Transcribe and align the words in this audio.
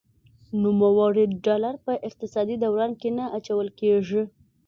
نوموړي 0.63 1.25
ډالر 1.45 1.75
په 1.85 1.91
اقتصادي 2.07 2.55
دوران 2.63 2.91
کې 2.99 3.09
نه 3.17 3.25
اچول 3.37 3.67
کیږي. 3.79 4.23